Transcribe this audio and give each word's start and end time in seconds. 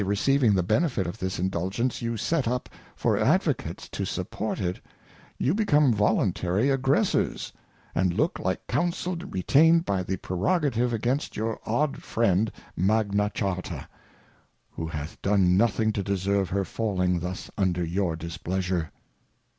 135 0.03 0.33
receiving 0.33 0.55
the 0.55 0.63
Benefit 0.63 1.05
of 1.05 1.19
this 1.19 1.37
IndulgencSj 1.39 2.01
you 2.01 2.17
set 2.17 2.47
up 2.47 2.67
for 2.95 3.19
Advo 3.19 3.55
cates 3.55 3.87
to 3.89 4.03
support 4.03 4.59
it, 4.59 4.81
you 5.37 5.53
become 5.53 5.93
voluntary 5.93 6.71
Ag 6.71 6.81
gressors, 6.81 7.51
and 7.93 8.11
look 8.11 8.39
liKe~"Counsel 8.39 9.15
retained™ 9.17 9.85
by 9.85 10.01
the 10.01 10.17
Prerogative 10.17 10.91
against 10.91 11.35
_your 11.35 11.59
old 11.67 12.01
Frien 12.01 12.49
A_S^gna'V^ClX.ia^^ho 12.79 14.89
hath 14.89 15.21
done 15.21 15.49
npthing 15.55 15.93
to 15.93 16.01
deserve 16.01 16.49
her 16.49 16.65
falling 16.65 17.19
thus 17.19 17.51
unj.e£your_Dis^easure. 17.59 18.89